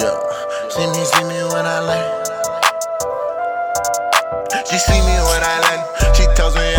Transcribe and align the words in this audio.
Yeah. 0.00 0.16
See 0.70 0.86
me, 0.86 1.04
see 1.04 1.24
me 1.24 1.44
when 1.52 1.66
I 1.66 1.80
land. 1.84 2.26
She 4.64 4.78
see 4.78 4.96
me 4.96 5.16
when 5.28 5.42
I 5.44 5.60
land. 5.60 6.16
She 6.16 6.24
tells 6.36 6.56
me 6.56 6.72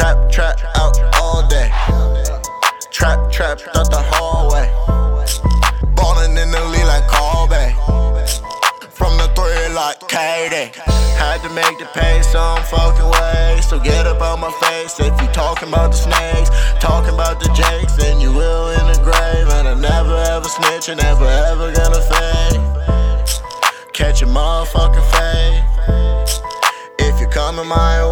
Trap, 0.00 0.30
trap, 0.30 0.58
out 0.76 0.98
all 1.20 1.46
day. 1.46 1.68
Trap, 2.90 3.30
trap, 3.30 3.60
out 3.76 3.90
the 3.90 4.00
hallway. 4.00 4.64
Ballin' 5.94 6.38
in 6.38 6.50
the 6.50 6.64
lead 6.72 6.86
like 6.86 7.04
callback. 7.04 7.76
From 8.96 9.18
the 9.18 9.28
three 9.36 9.68
like 9.74 10.00
KD. 10.08 10.72
Had 11.20 11.42
to 11.42 11.50
make 11.50 11.78
the 11.78 11.84
pay 11.92 12.22
some 12.22 12.62
fucking 12.64 13.10
way. 13.12 13.60
So 13.60 13.78
get 13.78 14.06
up 14.06 14.22
on 14.22 14.40
my 14.40 14.50
face 14.64 14.98
if 15.00 15.12
you 15.20 15.28
talking 15.34 15.68
about 15.68 15.90
the 15.90 15.98
snakes. 15.98 16.48
Talking 16.80 17.12
about 17.12 17.38
the 17.38 17.52
jakes, 17.52 17.94
then 17.96 18.22
you 18.22 18.32
will 18.32 18.70
in 18.70 18.86
the 18.90 18.98
grave. 19.04 19.48
And 19.52 19.68
I 19.68 19.74
never 19.74 20.16
ever 20.32 20.48
snitch, 20.48 20.88
and 20.88 20.98
never 20.98 21.26
ever 21.26 21.70
gonna 21.74 22.00
fade. 22.00 23.92
Catch 23.92 24.22
a 24.22 24.26
motherfucking 24.26 25.04
fade. 25.12 25.62
If 27.00 27.20
you're 27.20 27.28
coming 27.28 27.68
my 27.68 28.06
way. 28.06 28.09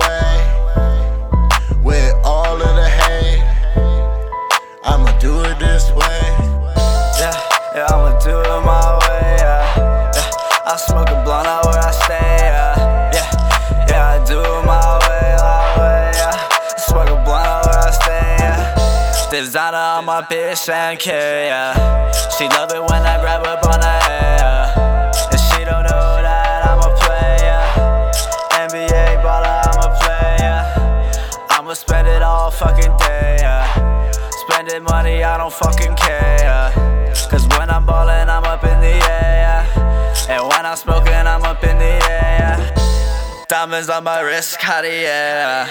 It 8.59 8.65
my 8.65 8.99
way. 9.07 9.37
Yeah, 9.39 10.11
yeah. 10.15 10.73
I 10.73 10.77
smoke 10.77 11.11
a 11.11 11.23
blunt 11.23 11.47
out 11.47 11.65
where 11.67 11.79
I 11.79 11.91
stay. 11.91 12.39
Yeah, 12.43 13.13
yeah, 13.15 13.87
yeah, 13.89 14.15
I 14.15 14.25
do 14.25 14.41
it 14.41 14.65
my 14.67 14.99
way, 15.07 15.37
my 15.39 15.79
way. 15.79 16.11
Yeah, 16.15 16.35
I 16.35 16.79
smoke 16.79 17.09
a 17.09 17.23
blunt 17.25 17.47
out 17.47 17.67
where 17.67 17.79
I 17.79 17.91
stay. 17.91 18.37
Yeah, 18.41 19.31
designer 19.31 19.77
on 19.77 20.05
my 20.07 20.23
bitch 20.23 20.69
and 20.69 20.99
care. 20.99 21.47
Yeah, 21.47 22.11
she 22.37 22.49
love 22.49 22.73
it 22.73 22.83
when 22.83 23.03
I 23.03 23.21
grab 23.21 23.47
up 23.47 23.65
on 23.65 23.81
her 23.81 24.01
hair. 24.09 24.39
Yeah. 24.43 25.31
And 25.31 25.41
she 25.41 25.65
don't 25.65 25.85
know 25.85 26.23
that 26.23 26.67
I'm 26.67 26.79
a 26.79 26.91
player. 27.05 27.63
NBA 28.67 29.23
baller, 29.23 29.63
I'm 29.71 29.81
a 29.87 29.91
player. 30.03 30.59
I'ma 31.51 31.75
spend 31.75 32.09
it 32.09 32.23
all 32.23 32.51
fucking 32.51 32.97
day. 32.97 33.37
Yeah. 33.41 34.11
Spending 34.49 34.83
money, 34.83 35.23
I 35.23 35.37
don't 35.37 35.53
fucking 35.53 35.95
care. 35.95 36.39
Yeah. 36.41 36.88
Cause 37.31 37.47
when 37.59 37.69
I'm 37.69 37.85
ballin', 37.85 38.31
I'm 38.31 38.45
up 38.45 38.65
in 38.65 38.81
the 38.81 38.87
air. 38.87 39.67
Yeah. 39.69 40.35
And 40.35 40.49
when 40.49 40.65
I'm 40.65 40.77
smoking, 40.77 41.13
I'm 41.13 41.45
up 41.45 41.63
in 41.63 41.77
the 41.79 41.85
air. 41.85 42.01
Yeah. 42.41 43.45
Diamonds 43.49 43.91
on 43.91 44.05
my 44.05 44.21
wrist, 44.21 44.59
Cartier. 44.59 45.69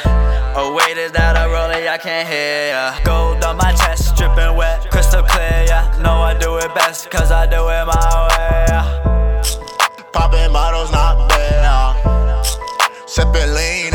A 0.55 0.73
weight 0.73 0.97
is 0.97 1.11
that 1.13 1.35
I 1.35 1.45
roll 1.45 1.69
I 1.69 1.97
can't 1.97 2.27
hear 2.27 2.73
ya. 2.73 2.99
Gold 3.03 3.43
on 3.43 3.57
my 3.57 3.73
chest, 3.73 4.15
dripping 4.15 4.55
wet, 4.55 4.89
crystal 4.91 5.23
clear, 5.23 5.65
yeah. 5.67 5.97
Know 5.99 6.21
I 6.21 6.37
do 6.37 6.57
it 6.57 6.73
best, 6.75 7.09
cause 7.09 7.31
I 7.31 7.45
do 7.47 7.67
it 7.69 7.85
my 7.85 8.27
way, 8.29 8.65
yeah. 8.69 10.11
Popping 10.13 10.51
bottles, 10.51 10.91
not 10.91 11.27
bad. 11.29 11.47
Sippin' 13.07 13.55
lean 13.55 13.93